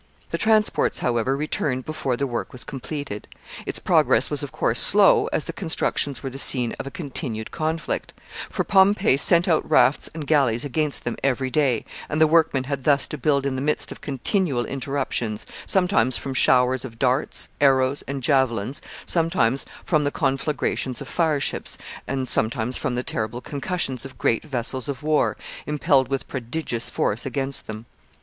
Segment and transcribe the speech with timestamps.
[0.31, 3.27] ]The transports, however, returned before the work was completed.
[3.67, 7.51] Its progress was, of course, slow, as the constructions were the scene of a continued
[7.51, 8.11] conflict;
[8.49, 12.83] for Pompey sent out rafts and galleys against them every day, and the workmen had
[12.83, 18.01] thus to build in the midst of continual interruptions, sometimes from showers of darts, arrows,
[18.07, 21.77] and javelins, sometimes from the conflagrations of fireships,
[22.07, 25.37] and sometimes from the terrible concussions of great vessels of war,
[25.67, 27.85] impelled with prodigious force against them.